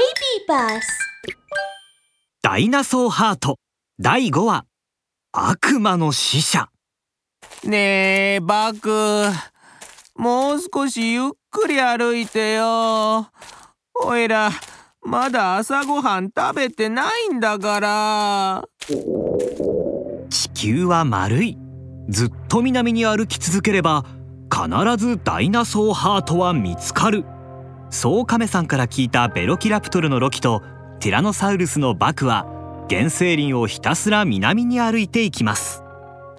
[0.00, 0.80] Baby Bus
[2.42, 3.58] ダイナソーハート。
[4.00, 4.64] 第5話。
[5.30, 6.70] 悪魔の使者。
[7.64, 9.26] ねえバク。
[10.16, 13.28] もう少しゆっくり歩いてよ。
[14.02, 14.50] おいら
[15.02, 18.64] まだ朝ごはん食べてないんだから。
[20.30, 21.58] 地球は丸い。
[22.08, 24.06] ずっと南に歩き続ければ
[24.50, 27.26] 必ずダイナソーハートは見つかる
[27.90, 30.62] そうカメさんから聞いたベロキラプトルのロキと
[31.00, 32.46] ティラノサウルスのバクは
[32.88, 35.82] 原生林をひたすら南に歩いていきます。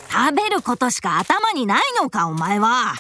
[0.09, 2.93] 食べることしか頭にないのかお前は。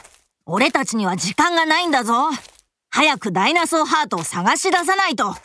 [0.45, 2.13] 俺たちには時間がないんだぞ。
[2.89, 5.35] 早くダイナソーハートを探し出さないと。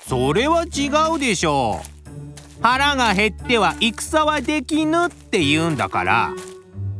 [0.00, 2.62] それは違うでしょう。
[2.62, 6.30] 腹が減っては戦はできぬって言うんだから。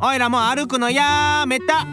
[0.01, 1.87] おいらもう歩くのやめた。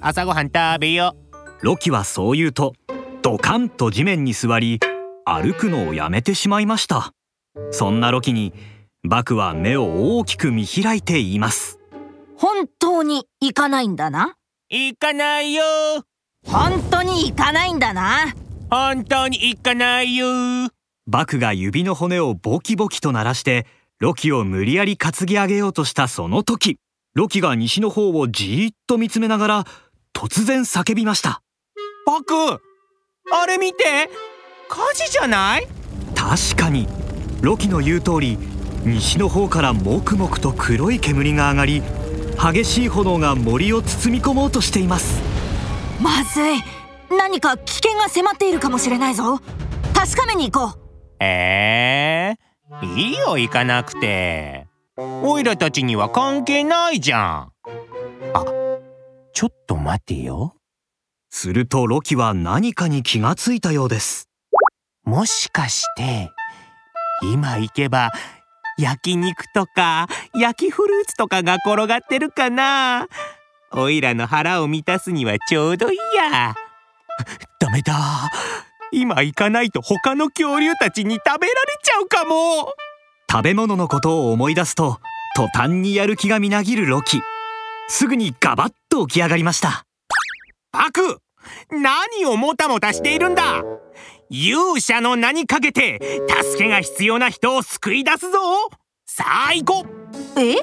[0.00, 1.16] 朝ごはん食べよ
[1.62, 2.74] ロキはそう言うと
[3.22, 4.80] ドカンと地面に座り
[5.24, 7.12] 歩くのをやめてしまいました。
[7.70, 8.52] そんなロキに
[9.02, 11.78] バクは目を大きく見開いて言います。
[12.36, 14.34] 本当に行かないんだな？
[14.68, 15.62] 行かないよ。
[16.44, 18.34] 本当に行かないんだな？
[18.70, 20.26] 本当に行かないよ。
[21.06, 23.66] バクが指の骨をボキボキと鳴らして
[24.00, 26.78] ロキを無理やり担ぎ上げようとしたその時
[27.14, 29.64] ロキが西の方をじーっと見つめながら
[30.12, 31.42] 突然叫びました。
[32.06, 32.60] バク
[33.32, 34.08] あれ見て。
[34.68, 35.66] 火事じゃない？
[36.14, 36.88] 確かに。
[37.40, 38.38] ロキの言う通り
[38.84, 41.82] 西の方からもくもくと黒い煙が上がり
[42.40, 45.20] 激しい炎が森を包み込もうとしています。
[46.00, 46.60] まずい。
[47.16, 49.38] 何か危険が迫っているかもしれないぞ。
[49.94, 50.80] 確かめに行こう。
[51.24, 54.66] えー、いいよ行かなくて。
[54.96, 57.52] おいらたちには関係ないじゃん。
[58.34, 58.44] あ
[59.32, 60.55] ちょっと待てよ
[61.38, 64.30] するとロキは何かに気がついたようです。
[65.04, 66.30] もしかして
[67.22, 68.10] 今行けば
[68.78, 73.06] 焼肉とか焼きフルーツとかが転がってるかな？
[73.70, 76.54] おいらの腹を満たすにはちょうどいいや。
[77.60, 78.30] ダメだ。
[78.90, 82.72] 今行かないと他の恐竜たちに食べられちゃうかも。
[83.30, 85.00] 食べ物のことを思い出すと
[85.36, 87.20] 途端にやる気がみなぎるロキ。
[87.88, 89.84] すぐにガバッと起き上がりました。
[90.72, 91.18] バク
[91.70, 93.62] 何をもたもたしているんだ？
[94.28, 96.00] 勇者の名にかけて
[96.42, 98.38] 助けが必要な人を救い出すぞ。
[99.04, 99.86] さあ行こ
[100.36, 100.40] う。
[100.40, 100.56] え？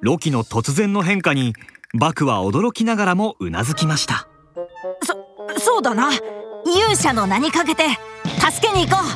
[0.00, 1.52] ロキの突然の変化に
[1.98, 4.28] バクは驚きながらもうなずきました。
[5.02, 5.14] そ
[5.60, 6.10] そうだな。
[6.12, 7.84] 勇者の名にかけて
[8.38, 9.06] 助けに行こう。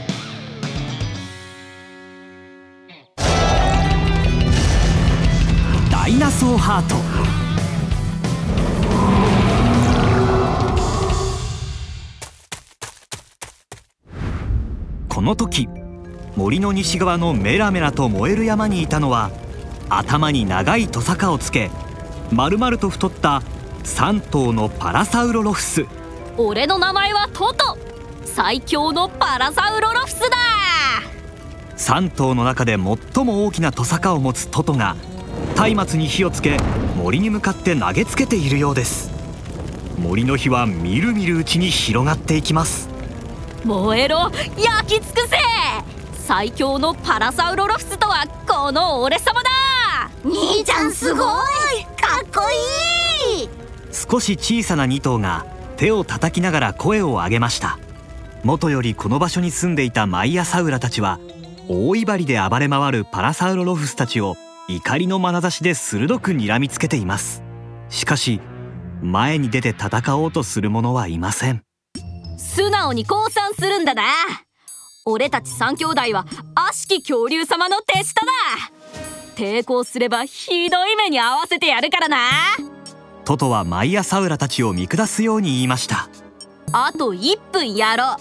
[5.90, 6.94] ダイナソーハート
[15.20, 15.68] この時
[16.34, 19.30] 森の西側のメラメラと燃える山にいたのは
[19.90, 21.70] 頭に長いトサカをつけ
[22.32, 23.42] 丸々と太った
[23.84, 25.84] 3頭のパラサウロロフス。
[26.38, 27.76] 俺の名前はトト。
[28.24, 30.36] 最強のパラサウロロフスだ。
[31.76, 34.96] 3頭の中で最も大きなトサカを持つトトが
[35.54, 36.56] 松明に火をつけ
[36.96, 39.10] 森に向かって投げつけているようです。
[39.98, 42.89] 森の火はみるみるうちに広がっていきます
[43.64, 45.36] 燃えろ焼き尽くせ。
[46.26, 49.50] 最強のパラサウロロフスとはこの俺様だ。
[50.24, 51.24] 兄ちゃんすごい。
[52.00, 52.42] かっこ
[53.36, 53.48] いい。
[53.92, 55.44] 少し小さな2頭が
[55.76, 57.78] 手を叩きながら声を上げました。
[58.44, 61.18] 元よりこの場所に住んでいたマイヤサウラたちは
[61.68, 64.36] 大威張りで暴れ回るパラサウロロフスたちを
[64.68, 67.42] 怒りの眼差しで鋭く睨みつけています。
[67.88, 68.40] しかし
[69.02, 71.62] 前に出て戦おうとする者はいません。
[72.40, 74.02] 素直に降参するんだな。
[75.04, 78.32] 俺たち三兄弟は悪しき恐竜様の手下だ
[79.36, 82.16] 抵抗すればひどい目に遭わせてやるからな。
[83.24, 86.08] トトはマイヤサウラたちを見下すように言いました。
[86.72, 88.16] あと1分やろう。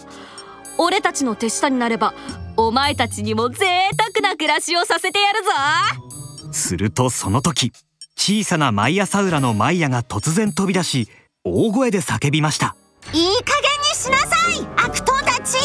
[0.78, 2.14] 俺たちの手下になれば
[2.56, 3.66] お前たちにも贅
[3.98, 5.50] 沢な暮らしをさせてやるぞ。
[6.52, 7.72] するとその時
[8.16, 11.10] 小さなマイヤサウラのマイヤが突然飛び出し
[11.44, 12.76] 大声で叫びました。
[13.14, 15.58] いい加減にしなさい悪党たち。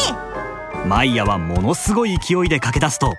[0.85, 3.13] マイヤはものすごい勢いで駆け出すと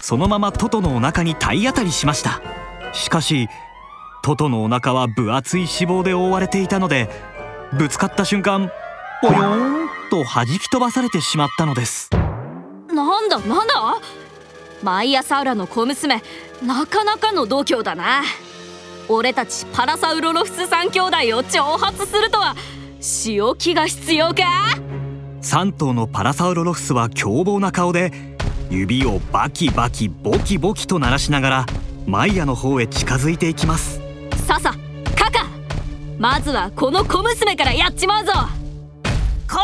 [0.00, 2.40] そのままトトのお腹に体当たりしました。
[2.92, 3.48] しかし
[4.22, 7.10] トトのお腹は分厚い脂肪で覆われていたので
[7.76, 8.70] ぶつかった瞬間
[9.20, 12.10] ポヨーンと弾き飛ばされてしまったのです。
[12.88, 13.74] なんだなんだ？
[14.82, 16.22] マイヤサウラの小娘
[16.62, 18.22] なかなかの度胸だな。
[19.08, 22.54] 俺たちパラサウロロフス三兄弟を挑発するとは
[23.04, 24.34] 仕置きが必要か
[25.42, 28.10] ？3頭のパラサウロロフスは凶暴な顔で
[28.70, 31.66] 指をバキバキボキボキと鳴らしながら
[32.06, 34.00] マイヤの方へ近づいていきます。
[34.46, 34.74] ささ
[35.14, 35.46] カカ
[36.18, 38.32] まずはこの小娘からやっちまうぞ！
[38.32, 39.62] こら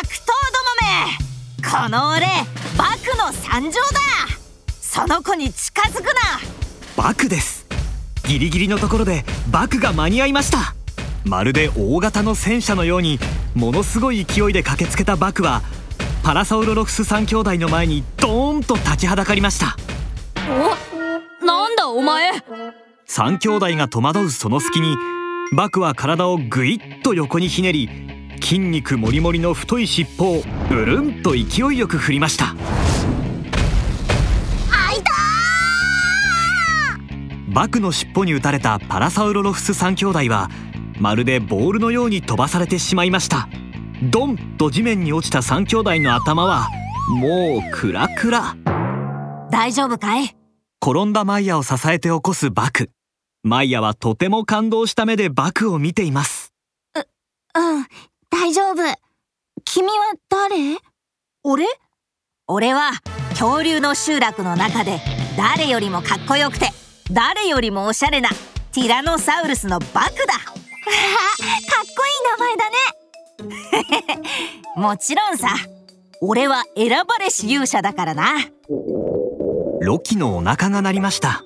[0.00, 1.86] 悪党どもめ！
[1.86, 2.26] この俺
[2.76, 3.78] バクの参上だ！
[4.80, 6.10] その子に近づくな！
[6.96, 7.64] バクです。
[8.26, 10.74] ギリギリのところでバクが間に合いました
[11.24, 13.18] まるで大型の戦車のように
[13.54, 15.62] ものすごい勢いで駆けつけたバクは
[16.22, 19.76] パラサウロロフス3兄弟の前にドーンと立ちはだかりました。
[20.48, 22.30] おなんだお前。
[23.08, 24.96] 3兄弟が戸惑うその隙に
[25.52, 27.88] バクは体をぐいっと横にひねり
[28.40, 32.54] 筋肉もりもりの太い尻尾をうるんと勢いよく振りました。
[37.48, 40.48] バクの尻尾に打たれたパラサウロロフス3兄弟は
[40.98, 43.48] まるでボールのように飛ばされてしまいました。
[44.10, 46.68] ドンと地面に落ちた3兄弟の頭は
[47.08, 48.56] もうクラクラ。
[49.50, 50.36] 大丈夫かい？
[50.84, 52.90] 転んだマイヤを支えて起こすバク。
[53.44, 56.52] マイヤはとても感動した目でバクを見ています。
[56.94, 57.86] うん
[58.30, 58.76] 大丈夫。
[59.64, 59.94] 君は
[60.28, 60.78] 誰？
[61.44, 61.66] 俺？
[62.48, 62.90] 俺は
[63.30, 65.00] 恐竜の集落の中で
[65.36, 66.70] 誰よりもかっこよくて
[67.10, 68.30] 誰よりもおしゃれな
[68.72, 70.34] ティラノサウルスのバクだ。
[70.34, 70.51] か
[70.82, 74.18] っこいい名前だね。
[74.76, 75.48] もちろんさ
[76.20, 78.38] 俺は選ばれし勇者だからな。
[79.80, 81.42] ロキのお腹が鳴りました。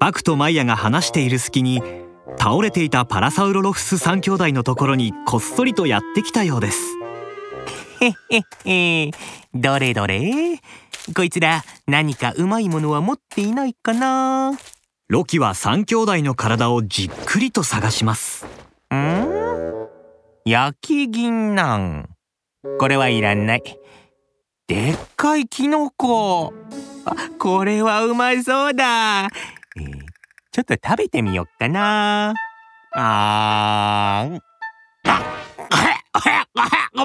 [0.00, 1.80] バクとマイヤが話している隙に
[2.38, 6.80] 倒れていたパラサウロロフス3兄弟のところにこっそりとやってきたようです。
[8.00, 9.10] へへへ
[9.54, 10.60] どれどれ？
[11.14, 14.52] こいつら何かうまいものは持っていないかな？
[15.08, 18.46] ロキは3兄弟の体をじっくりと探します
[18.94, 19.88] ん？
[20.44, 22.08] 焼き銀杏。
[22.78, 23.62] これはいらない。
[24.66, 26.54] でっかいキノコ。
[27.04, 30.12] あこれはうまそうだ、えー
[30.52, 32.34] ちょっと食べてみよっかな。
[32.94, 34.40] あーん。
[35.08, 35.22] あ
[36.92, 37.04] な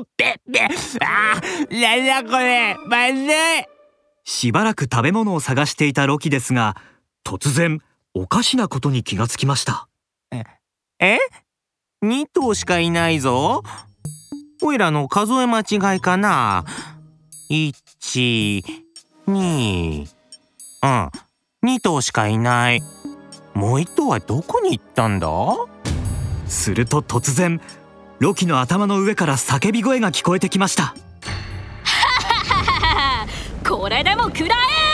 [2.23, 2.75] んだこれ。
[2.87, 3.27] まずい。
[4.25, 6.75] しばらく食べ物を探していたロキですが
[7.23, 7.79] 突然
[8.13, 9.87] おかしなことに気がつきました。
[10.99, 11.19] え？
[12.03, 13.63] ?2 頭しかいないぞ。
[14.61, 16.65] おいらの数え間違いかな
[17.49, 17.73] ?1、
[19.27, 20.07] 2、
[20.83, 21.09] うん、
[21.63, 22.81] 2頭しかいない。
[23.53, 25.27] もう1頭はどこに行ったんだ？
[26.47, 27.59] すると突然
[28.19, 30.95] ロキの頭の上から叫び声が聞こえてきました
[33.67, 34.86] これでも食らえ